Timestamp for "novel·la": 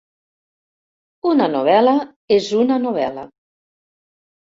1.57-1.95, 2.89-3.31